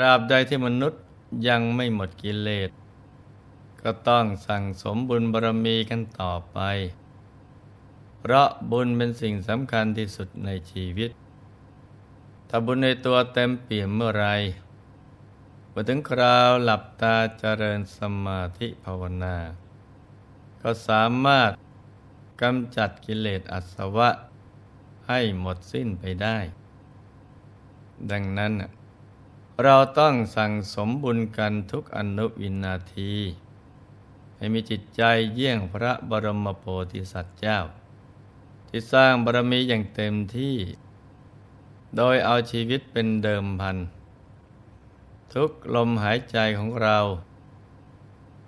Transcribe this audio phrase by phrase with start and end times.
[0.00, 1.02] ราบใดที่มนุษย์
[1.48, 2.70] ยังไม่หมดกิเลส
[3.82, 6.58] ก็ต้องสั่งสมบุญบารมีกันต่อไป
[8.18, 11.10] เพราะบุญเป็นสิ่งสำคัญที่สุดในชีวิต
[12.48, 14.28] ถ้าบุญในตัวเต็มเปี่ยมเมื่อไร
[15.72, 19.36] พอถึงคราวหลับตาเจริญสมาธิภาวนา
[20.62, 21.50] ก็สามารถ
[22.42, 24.10] กำจัดกิเลสอาสวะ
[25.06, 26.38] ให้หมดสิ้นไปได้
[28.10, 28.52] ดังนั้น
[29.64, 33.14] เราต้องสั่งสมบุญกันทุกอนุวินาที
[34.36, 35.02] ให้มีจิตใจ
[35.34, 37.58] เยี่ยงพระบรมโพธิสัตว์เจ้า
[38.68, 40.56] ที่สร้างบารมีอย่างเต็มที่
[41.96, 43.76] โดยเอาชีวิตเป็นเดิมพัน
[45.34, 46.98] ทุกลมหายใจของเรา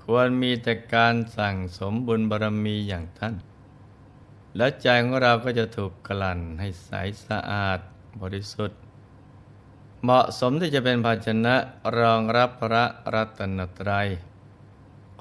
[0.03, 3.35] ควรมีแต่การสั่งสมบุญบารมีอย่างท่าน
[4.57, 6.91] และใจของเราก็จะถูกกลั่นให้ใส
[7.27, 7.79] สะอาด
[8.23, 8.81] บริสุทธิ์
[10.03, 11.57] เหมาะสมที่จะเป็นภาชนะ
[11.99, 12.85] รองรับพระ
[13.15, 14.09] รัตนตรัย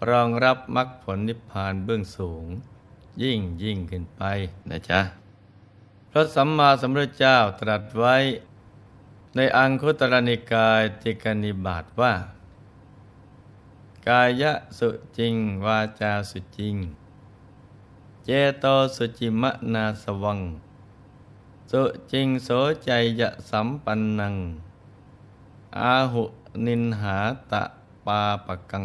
[0.09, 2.45] รองรับมรรคผลนิพพานเบื้องสูง
[3.23, 4.21] ยิ่งยิ่งขึ้นไป
[4.69, 5.01] นะจ๊ะ
[6.11, 8.15] พระสัมมาสัมพุทธเจ้าตรัสไว้
[9.35, 12.13] ในอังคุตรนิกายติกนิบาตว่า
[14.07, 15.35] กายะสุจริง
[15.65, 16.75] วาจาสุจริง
[18.25, 20.39] เจโตสุจิมะนาสวัง
[21.71, 22.49] สุจริงโส
[22.83, 22.89] ใจ
[23.19, 24.35] ยะสัมปันนัง
[25.77, 26.23] อาหุ
[26.65, 27.17] นินหา
[27.51, 27.63] ตะ
[28.05, 28.83] ปาปะกัง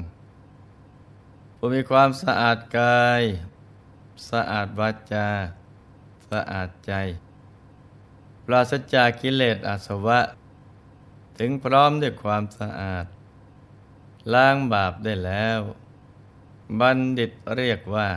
[1.56, 3.22] ผู้มีความสะอาดกาย
[4.30, 5.28] สะอาดวาจา
[6.30, 6.92] สะอาดใจ
[8.44, 10.20] ปราศจากกิเลสอาสวะ
[11.38, 13.06] ถึงพร้อมด้วยความสะอาด
[14.32, 15.60] ล้างบาปได้แล้ว
[16.80, 18.08] บัณฑิตเรียกว่า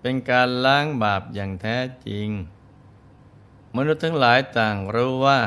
[0.00, 1.76] เป็นการล้างบาปอย่างแท้
[2.06, 2.28] จริง
[3.76, 5.40] มนุษย์ทั้งหลายต่างรู้ว่า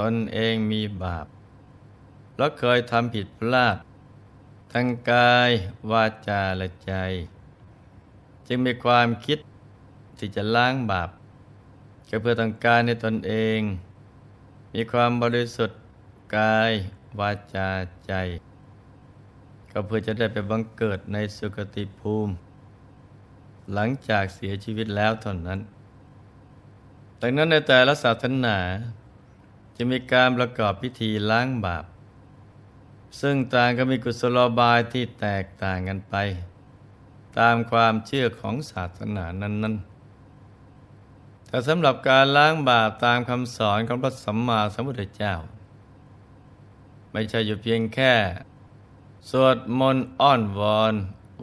[0.00, 1.26] ตนเองมีบาป
[2.36, 3.76] แล้วเคยทำผิดพลาด
[4.72, 5.50] ทั้งกาย
[5.90, 6.92] วาจาและใจ
[8.46, 9.38] จึงมีความคิด
[10.18, 11.10] ที่จะล้างบาป
[12.08, 13.60] ก็เพื่อต้องการในตนเอง
[14.74, 15.78] มีความบริสุทธิ์
[16.36, 16.70] กาย
[17.20, 17.70] วาจา
[18.06, 18.12] ใจ
[19.72, 22.32] ก็เพื่อจะได้ไปบังเกิดในสุคติภูมิ
[23.72, 25.60] หลังจากเสียชีวิตแล้วเท่านั้น
[27.20, 28.58] ดังนั้นในแต่ละศาสนา
[29.76, 31.84] จะมีการประกอบพิธีล้างบาป
[33.20, 36.14] ซึ่งต่างก็มีกุศโลบายที่แตกต่างกันไป
[37.38, 45.34] ตามความเชื่อของศาสนานั้นๆ แต่สำหรับการล้างบาปตามคำสอนของพระสัมมาสัมพุทธเจ้า
[47.12, 48.14] ไม่ใช่อยู่เพียงแค่
[49.30, 50.94] สวดมนต์อ้อนวอน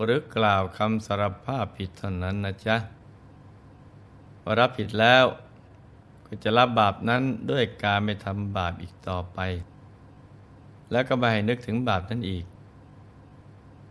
[0.03, 2.77] หรือกล่าวคำสารภาพผิดเท่านั้นนะจ๊ะ
[4.41, 5.25] พอรับผิดแล้ว
[6.33, 9.39] ก็จะรับบาปนั้นด้วยการไม่ทำบาปอีกต่อไป
[10.91, 12.45] แล้วก็ไม่ให้นึกถึงบาปนั้นอีก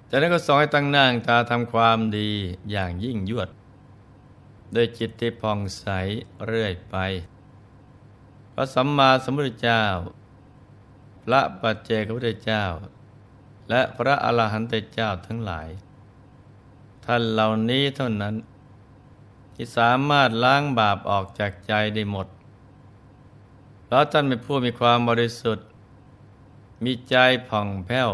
[0.09, 2.31] จากนั้นก็สอนให้ตั้งหน้าตาทำความดี
[2.71, 3.49] อย่างยิ่งยวด
[4.75, 5.87] ด้วยจิตที่ผ่องใส
[6.47, 6.97] เรื่อยไป
[8.53, 9.85] พระสัมมาสัมพุทธเจ้า
[11.25, 12.65] พระปัจเจกพุทธเจ้า
[13.71, 15.69] และพระอรหันตเจ้าทั้งหลาย
[17.05, 18.35] ท่านเหล่านี้เท่านั้น
[19.63, 22.27] ที่สามารถล้างบาปออกจากใจได้หมด
[23.85, 25.67] เพราะท่านเป็นผู้มีความบริสุทธิ์
[26.85, 27.17] มีใจ
[27.49, 28.11] ผ่องแผ้ว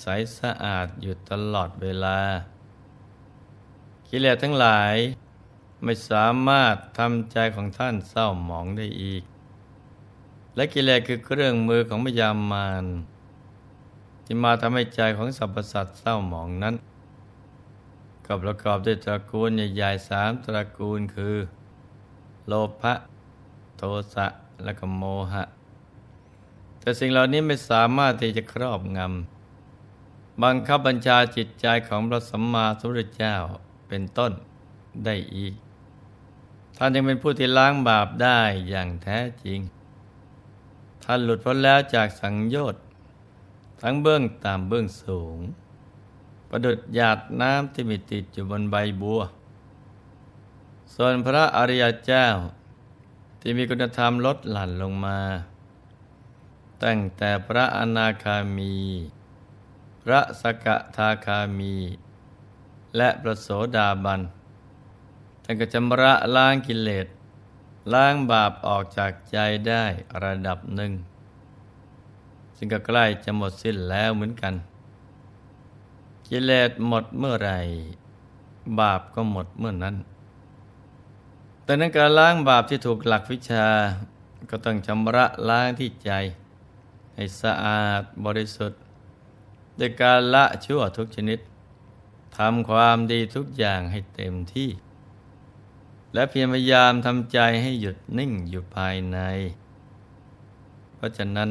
[0.00, 0.06] ใส
[0.38, 2.20] สะอาดอยู่ตลอดเวลา
[4.08, 4.94] กิเลสทั้งหลาย
[5.84, 9.22] ไม่สามารถทำใจของท่านเศร้าหมองได้อีก
[10.56, 12.84] และกิเลสคือเครื่องมือของพยามาร
[14.24, 16.76] ที่มาทำให้ใจของสรรพสัตว์เศร้าหมองนั้น
[18.26, 21.36] ก็ประกอบด้วยตระกูลใหญ่ๆสามตระกูลคือ
[22.46, 22.94] โลภะ
[23.76, 23.82] โท
[24.14, 24.26] สะ
[24.64, 25.44] และก็โมหะ
[26.80, 33.34] แต่สิ่งเหล่านี้ไม่สามารถที่จะครอบงำบังคับบัญชาจิตใจของพระสัมมาสัมพุทธเจ้า
[33.88, 34.32] เป็นต้น
[35.04, 35.54] ได้อีก
[36.76, 39.60] ท่านยังเป็นผู้ที่ล้างบาปได้อย่างแท้จริง
[41.04, 42.82] ท่านหลุดพ้นแล้วจากสังโยชน์
[43.80, 45.38] ทั้งเบื้องต่ำเบื้องสูง
[46.56, 49.20] ประดุดหยาดน้ำที่มีติดอยู่บนใบบัว
[50.94, 52.26] ส่วนพระอริยเจ้า
[53.40, 55.18] ที่มีคุณธรรมลดหลั่นลงมา
[56.84, 58.74] ตั้งแต่พระอนาคามี
[60.02, 60.66] พระสก
[60.96, 61.74] ทาคามี
[62.96, 64.20] และพระโสดาบัน
[65.44, 67.06] ท่านก็จำระล้างกิเลส
[67.92, 69.84] ล้างบาปออกจากใจได้
[70.22, 70.92] ระดับหนึ่ง
[72.56, 74.54] ซึ่งก็ใกล้จะหมดสิ้นแล้วเหมือนกัน
[76.28, 77.50] กิเลสหมดเมื่อไร
[78.80, 79.96] บาปก็หมดเมื่อนั้น
[81.64, 83.66] แต่นั้นการล้างบาปที่ถูกหลักวิชา
[84.50, 86.10] ก็ต้องชำระล้างที่ใจ
[87.14, 88.80] ให้สะอาดบริสุทธิ์
[89.78, 91.38] ด้วยการละชั่วทุกชนิด
[92.38, 94.70] ทำความดีทุกอย่างให้เต็มที่
[96.14, 99.18] และพยายามทำใจให้หยุดนิ่งอยู่ภายใน
[100.96, 101.48] เพราะฉะนั้น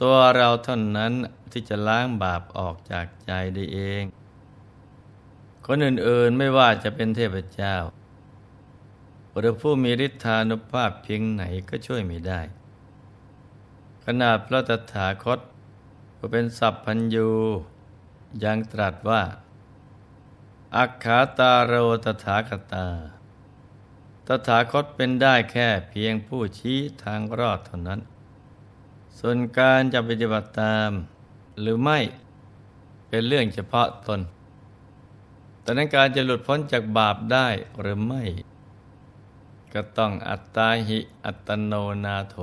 [0.00, 1.12] ตัวเราเท่านั้น
[1.52, 4.04] ที่จะล้างบาปออกจากใจได้เอง
[5.66, 7.74] คนอื่นๆไม่ว่าจะเป็นเทพเจ้า
[9.38, 12.40] หรือผู้มีฤทธานุภาพเพียงไหนก็ช่วยไม่ได้
[14.04, 15.38] ขนาดพระตถาคต
[16.16, 17.30] ผู้เป็นสัพพัญญู
[18.44, 19.22] ยังตรัสว่า
[20.76, 21.72] อักขาตาโร
[22.04, 22.86] ตถาคตา
[24.26, 28.00] ตถาคตเป็นได้แค่เพียงผู้ชี้ทางรอดเท่านั้น
[29.20, 30.90] ส่วนการจะปฏิบัติตาม
[31.60, 31.98] หรือไม่
[33.08, 34.20] เป็นเรื่องเฉพาะตน
[35.60, 37.48] แต่นั้นการจะหลุดพ้นจากบาปได้
[37.80, 38.22] หรือไม่
[39.72, 41.72] ก็ต้องอัตตาหิอัตโน
[42.04, 42.36] นาโถ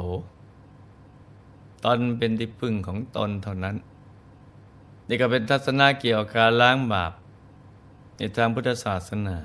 [1.86, 3.76] ตนเป็นที่พึ่งของตนเท่านั้น
[5.08, 7.14] นี่ก็เป็นทัศนะเกี่ยวกับการล้างบาป
[8.18, 9.38] ในทางพุทธศาสนา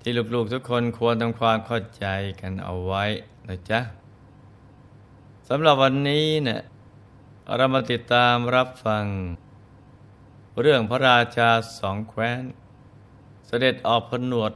[0.00, 2.06] ที่ลูกๆทุกคนควรทำความเข้าใจ
[2.40, 3.04] กันเอาไว้
[3.48, 3.80] นะจ๊ะ
[5.48, 6.60] สำหรับวันนี้เนี่ย
[7.56, 9.04] เรามาติดตามรับฟัง
[10.60, 12.42] เรื่องพระราชาสองแคว้น
[13.46, 14.52] เสด็จออกพนวด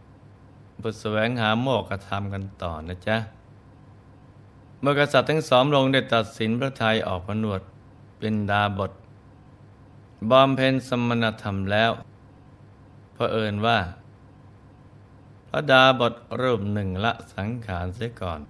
[0.82, 3.17] บุตรแสวงหาโมกขธรรมกันต่อนะจ๊ะ
[4.81, 7.61] เมื่อกษัตริย์ทั้งสองลงได้ตัดสินพระทัยออกพนวด
[8.19, 8.93] เป็นดาบท
[10.31, 11.91] บอมเพนสมณธรรมแล้ว
[13.14, 13.79] เผอิญว่า
[15.49, 18.41] พระดาบทรูปหนึ่งละสังขารเสียก่อน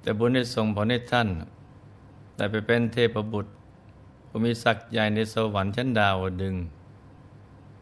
[0.00, 1.28] แต่บุญได้ส่งผลให้ท่าน
[2.36, 3.52] ได้ไปเป็นเทพบุตร
[4.28, 6.56] ผู้มีศักดิ์ใหญ่ในสวรรค์ชั้นดาวดึง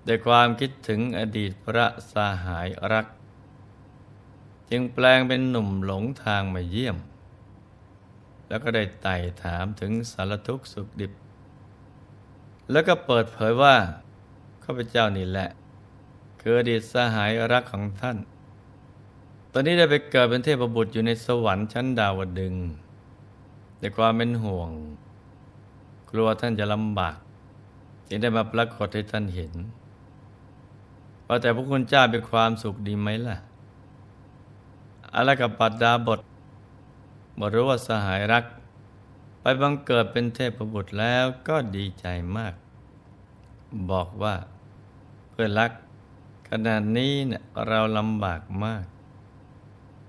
[0.07, 3.07] ด้วยความคิดถึงอดีตพระสาหายรัก
[4.71, 6.97] จึงแปลงเป็นหนุ่มหลงทางมาเยี่ยม
[8.49, 11.13] แล้วก็ได้ไต่ถามถึงสารทุกข์สุขดิบ
[12.71, 13.77] แล้วก็เปิดเผยว่า
[14.65, 15.49] ข้าพเจ้านี่แหละ
[16.41, 18.17] คืออดีตสหายรักของท่าน
[19.59, 22.55] อนนี้ได้ไปเกิดเป็นเทพบุตรอยู่ในสวรรค์ชั้นดาวดึง
[23.79, 24.71] แต่ความเป็นห่วง
[26.11, 27.17] กลัวท่านจะลำบาก
[28.09, 29.53] จึงได้มาปรากฏให้ท่านเห็น
[31.27, 33.37] ว่าแต่พระคุณเจ้าเป็นความสุขดีไหมล่ะ
[35.15, 36.21] อะไรกับปัดดาบท
[37.39, 38.45] บรู้ว่าสหายรัก
[39.41, 42.07] ไปบังเกิดเป็นเทพบุตรแล้วก็ดีใจ
[42.37, 42.55] มาก
[43.91, 44.35] บอกว่า
[45.31, 45.71] เพื่อนรัก
[46.49, 48.85] ขนาดนี้เนี่ยเราลำบากมาก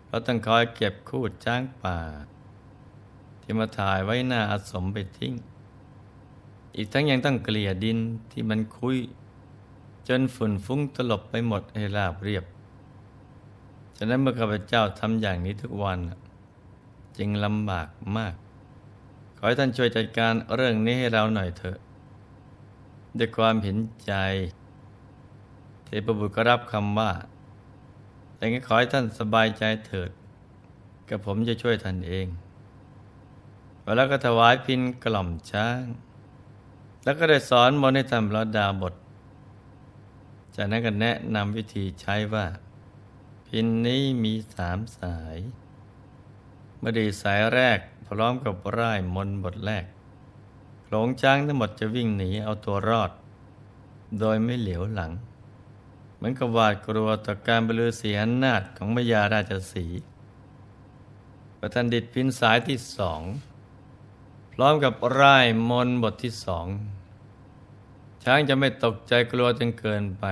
[0.09, 1.97] เราต้องคอยเก็บคู่จ้างป่า
[3.41, 5.33] ที่มาถ่ายไว้หน้าอาสมไปทิ้ง
[6.75, 7.97] อีกทั้งยังต้องเกลี่ยดิน
[8.31, 8.97] ที่มันคุย
[10.07, 12.45] จนฝุ่นฟุ้งตลบไปหมดให้ราบเรียบ
[13.97, 15.99] ฉะนั้นเมื่อข้าพเจ้าทำอย่างนี้ทุกวัน
[17.17, 17.87] จึงลำบาก
[18.17, 18.33] มาก
[19.37, 21.77] ขอให้ท่านช่วยจัดการเรื่องนี้ให้เราหน่อยเถอะ
[23.17, 24.13] ด้วยความเห็นใจ
[25.85, 27.11] เทพบุตรก็รับคำว่า
[28.39, 30.11] แต่งั้ขอให้ท่านสบายใจเถิด
[31.09, 32.27] กับผมจะช่วยท่านเอง
[33.95, 35.83] แล้วก็ถวายพินกล่อมช้าง
[37.03, 38.93] แล้วก็ได้สอนมนให้ทำระดาบท
[40.55, 42.45] จากนั้นก็แนะนำวิธีใช้ว่า
[43.47, 45.37] พินนี้มีสามสาย
[46.79, 49.85] เมื่อดีสายแรกพร้อมกับร่ายมนบทแรก
[50.89, 53.11] หลงช้างทั้งหมดจะวิ่งหนีเอาตัวรอด
[54.19, 55.11] โดยไม่เหลียวหลัง
[56.19, 59.85] เหมือนกับวาดกลัวต่อการบรรลือเสียนาฏของมยาราชสี
[61.59, 63.21] ประทันดิตพินสายที่สอง
[64.53, 66.67] พร้อมกับร่ายมนบทที่สอง
[68.23, 70.25] ช้างจะไม่ตกใจกลัวจนเกินไป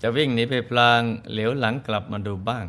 [0.00, 2.66] จะวิ่งหนีไปพลางเหลียวหลังกลับมาดูบ้าง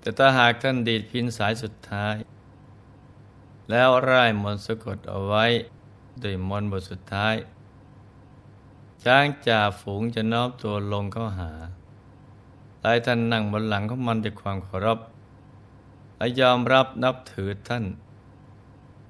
[0.00, 2.16] แต่ถ้าหากท่านดีดพินสายสุดท้าย
[3.70, 5.44] แล้วร่ายมนสะกดเอาไว้
[6.22, 7.34] ด้วยมนบทสุดท้าย
[9.04, 11.52] ช้างจ่าฝูงจะน้อมตัวลงเข้าหา
[12.84, 14.98] ลายท่านนั่งบนหลังของมันด้วยความเคารพ
[16.16, 17.84] และยอมรับนับถือท่าน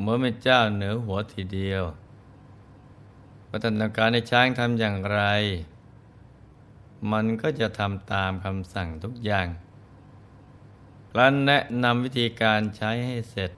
[0.00, 1.82] เมื่อเป็นเจ้าเหนือหัวทีเดียว
[3.48, 5.20] ว่าท่านต้องการให้ช้างทำอย่างไร
[7.12, 9.46] มันก็จะทำตามคำสั่งทุกอย่าง
[11.16, 13.50] รั้นแนะนำวิธีการใช้ให้เสร็จ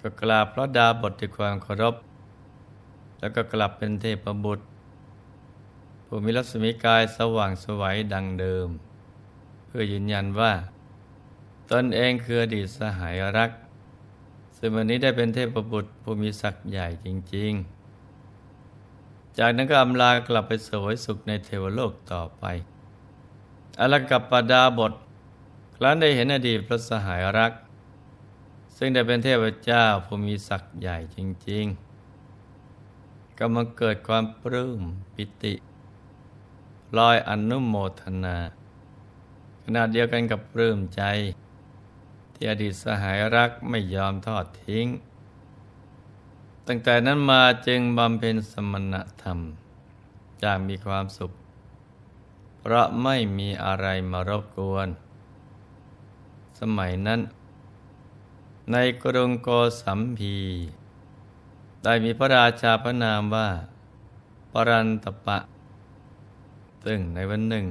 [0.00, 1.94] ก็กราบพระดาบทด้วยความเคารพ
[3.18, 4.64] แล้วก็กลับเป็นเทพบุตร
[6.12, 8.68] ผู้มีรัศมีกายสว่างสวัยดังเดิม
[9.66, 10.52] เพื่อยืนยันว่า
[11.70, 13.50] ตนเองคืออดีตสหายรัก
[14.56, 17.52] ซึ่งวันนี้ได้เป็นเทพบุตรผู้มีศักดิ์ใหญ่จริง
[18.40, 22.44] ๆ จากนั้นก็อำลากลับไปสวยสุขในเทวโลกต่อไป
[23.80, 24.92] อลกับปดาบท
[25.74, 27.52] ครั้นได้เห็นอดีตพระสหายรัก
[28.76, 31.18] ซึ่งได้เป็นเทพเจ้าผู้มีศักย์ใหญ่จ
[31.50, 31.64] ริง
[32.52, 34.80] ๆ ก็มาเกิดความปลื้ม
[35.16, 35.54] ปิติ
[36.98, 38.36] ลอยอนุโมทนา
[39.64, 41.02] ขนาดเดียวกันกับปลื้มใจ
[42.34, 44.86] ที่อดีตสหายรักไม่ยอมทอดทิ้ง
[46.66, 49.38] ตั้งแต่นั้นมาจึงบำเพ็ญสมณธรรม
[50.40, 51.32] อย่างมีความสุข
[52.58, 54.88] เพราะไม่มีอะไรมารบกวน
[56.60, 57.20] สมัยนั้น
[58.72, 59.48] ในกรุงโก
[59.82, 60.36] สัมพี
[61.84, 63.48] ได้มีพระราชาพระนามว่า
[64.52, 65.38] ปรันตปะ
[66.84, 67.66] ซึ่งในวันหนึ่ง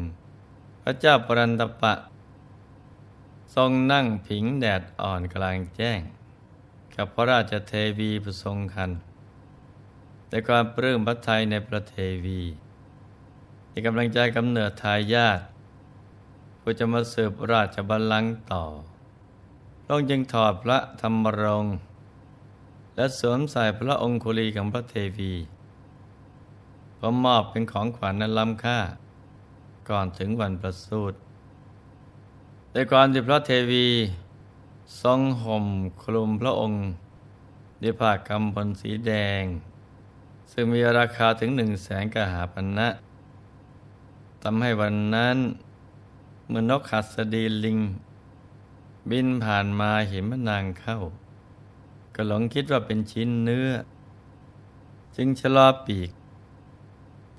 [0.84, 1.94] พระเจ้าปรันตปะ
[3.56, 6.00] ทรงนั่งผิงแดดอ่อนกลางแจ้ง
[6.96, 8.92] กับพระราชเทวีผู้ทรงคัน
[10.28, 12.42] แต่ความปลื้มพระทัยในประเทวี
[13.70, 15.40] ที่กำลังใจกำเนิดทายาท
[16.60, 18.64] ผู้จะมาสืบราชบัลลังก์ต่อ
[19.84, 21.66] พระองค์จึงถอดพระธรรมรง
[22.96, 25.34] และสวมใส่พระองคุลีของพระเทวี
[27.00, 28.80] พระมอบเป็นของขวัญนั้นล้ำค่า
[29.90, 31.18] ก่อนถึงวันประสูติ
[32.72, 33.88] แต่ก่อนที่พระเทวี
[35.02, 35.66] ทรงห่ม
[36.04, 36.82] คลุมพระองค์
[37.82, 39.44] ด้วยผ้ากำพลสีแดง
[40.52, 42.90] ซึ่งมีราคาถึงหนึ่งแสนกหาพันนะ
[44.42, 45.38] ทำให้วันนั้น
[46.48, 47.80] เมื่อนกขัดสดีลิง
[49.10, 50.98] บินผ่านมาเห็นมนางเข้า
[52.16, 53.70] ก็หลงคิดว่าเป็นชิ้นเนื้อ
[55.16, 56.12] จึงชะลอปีก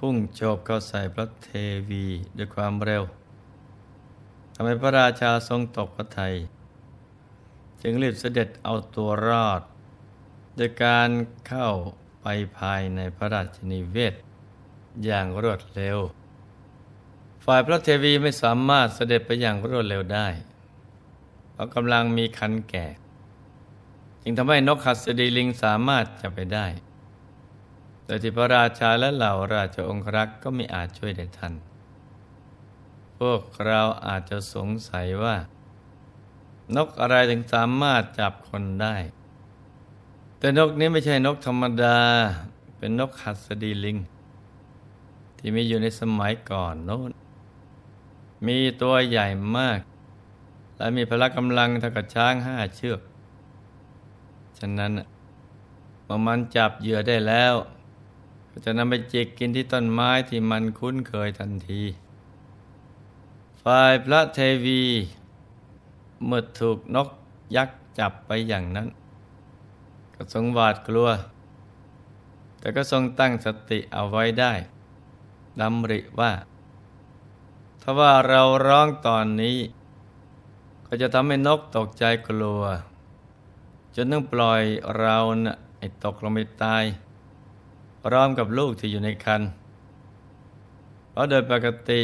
[0.04, 1.50] พุ่งโฉบเข้าใส่พระเท
[1.88, 2.04] วี
[2.36, 3.02] ด้วยความเร็ว
[4.54, 6.34] ทำให้พระราชาทรงตกพระทัย
[7.82, 9.62] จึงรีบเสด็จเอาตัวรอด
[10.56, 11.08] โดยการ
[11.48, 11.68] เข้า
[12.22, 12.26] ไป
[12.58, 14.14] ภายในพระราชนิเวศ
[15.04, 15.98] อย่างรวดเร็ว
[17.44, 20.28] ฝ่ายพระเทวีไม่สามารถเสด็จไปอย่างรวดเร็วได้
[21.52, 22.86] เพราะกำลังมีคันแก่
[24.22, 26.66] จึงทำให้นกขัดสดีลิงสามารถจะไปได้
[28.10, 31.52] แต่ที่พระราชาและเหล่าราชองครักษ์ก็ไม่อาจช่วยได้ทัน
[33.18, 35.36] พวกเราอาจจะสงสัยว่า
[36.76, 38.96] นกอะไรถึงสามารถจับคนได้
[40.38, 41.98] แต่นกนี้ไม่ใช่นกธรรมดา
[42.76, 43.98] เป็นนกหัสดีลิง
[45.38, 47.10] ที่มีอยู่ในสมัยก่อนโน้น
[48.46, 49.26] มีตัวใหญ่
[49.56, 49.80] มาก
[50.76, 53.00] และมีพละกำลังเท่ากับช้างห้าเชือก
[54.58, 54.92] ฉะนั้น
[56.04, 57.56] เมื่อมันจับเหยื่อได้แล้ว
[58.64, 61.82] จะนำไปจิกกินที่ต้นไม้ที่มันคุ้นเคยทันที
[63.62, 64.82] ฝ่ายพระเทวี
[66.24, 67.08] เมื่อถูกนก
[67.56, 68.88] ยักษ์จับไปอย่างนั้น
[70.14, 71.08] ก็ทรงหวาดกลัว
[72.58, 74.52] แต่ก็ทรงตั้งสติเอาไว้ได้
[75.60, 76.32] ดำริว่า
[77.82, 79.58] ถ้าว่าเราร้องตอนนี้
[80.86, 82.62] ก็จะทำให้นกตกใจกลัว
[83.94, 84.62] จนต้องปล่อย
[84.98, 86.84] เรานะ่ะให้ตกลงไปตาย
[88.04, 89.42] พร้อมกับลูกที่อยู่ในคัน
[91.10, 92.02] เพราะโดยปกติ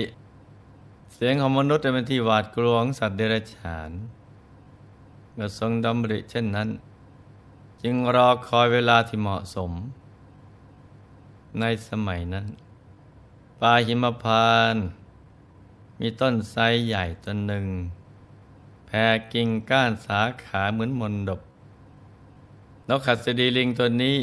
[1.12, 3.90] เสียงของมนุษย์เป็นที่หวาดกลัวของสัตว์เดรัจฉาน
[5.32, 6.68] เมื่อทรงดำริเช่นนั้น
[7.82, 9.72] จึงรอคอยเวลาที่เหมาะสม
[11.60, 12.46] ในสมัยนั้น
[13.60, 14.76] ป่าหิมพาน
[16.00, 17.66] มีต้นไทรใหญ่ต้นหนึ่ง
[18.86, 21.40] แผ่กิ่งก้านสาขาเหมือนมนดบ
[22.88, 24.16] นกขัดสดีลิงตัวนี้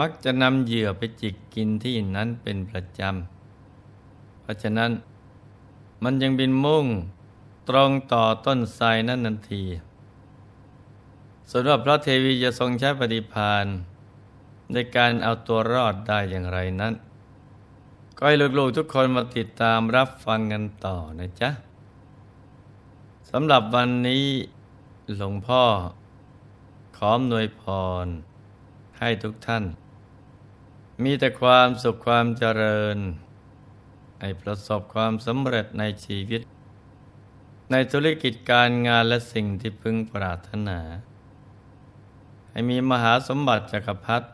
[0.00, 4.90] มักจะนำเหยื่อไปจิกกินที่นั้นเป็นประจำ เพราะฉะนั้น
[6.02, 6.86] มันยังบินมุ่ง
[7.68, 9.64] ตรงต่อต้นไทรนั้นทันที
[11.50, 13.66] ส่วนว่าพระเทวีจะทรงใช้ปฏิพาน
[14.72, 16.94] ในการเอาตัวรอดได้อย่างไรนั้น
[18.16, 21.50] ก็ให้ลูกๆทุกคนมาติดตามรับฟังกันต่อนะจ๊ะ
[23.30, 24.26] สำหรับวันนี้
[25.16, 25.62] หลวงพ่อ
[26.96, 27.62] ขอหน่วยพ
[28.04, 28.06] ร
[28.98, 29.64] ให้ทุกท่าน
[31.02, 32.98] มีแต่ความสุขความเจริญ
[34.20, 36.42] ให้ประสบความสำเร็จในชีวิต
[37.70, 40.80] ในธุรกิจการงานและสิ่งที่พึงปรารถนา
[42.50, 44.28] ให้มีมหาสมบัติจักรพรรดิ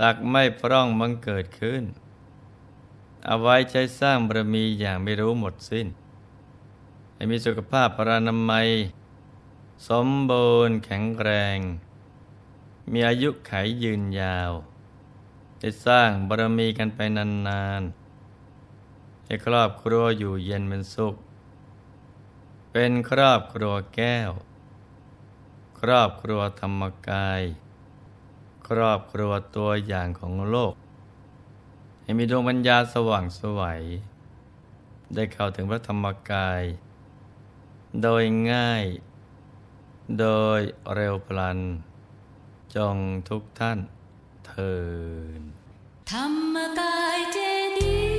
[0.00, 1.82] ตักไม่พร่องบังเกิดขึ้น
[3.26, 5.86] เอาไว้ใช้สร้างบารมีอย่างไม่รู้หมดสิ้น
[7.14, 8.68] ให้มีสุขภาพปรานามัย
[9.88, 11.58] สมบูรณ์แข็งแรง
[12.92, 13.52] มีอายุไข
[13.82, 14.52] ยืนยาว
[15.60, 21.14] ได้สร้างบารมีกันไปนานๆให้ครอบครัวอยู่เย็นเป็นสุข
[22.72, 24.30] เป็นครอบครัวแก้ว
[25.80, 27.42] ครอบครัวธรรมกาย
[28.68, 30.74] ครอบครัวตัวอย่างของโลก
[32.02, 33.82] ให้มีดวงปัญญาสว่างสวัย
[35.14, 36.62] ได้เข้าถึงพระธรรมกาย
[38.02, 38.84] โดยง่าย
[40.20, 40.26] โด
[40.58, 40.60] ย
[40.94, 41.58] เร็วพลัน
[42.74, 42.96] จง
[43.28, 43.78] ทุกท่าน
[44.50, 44.74] เทิ
[45.38, 45.40] น
[46.10, 47.38] ธรรมกายเจ
[47.78, 48.09] ดี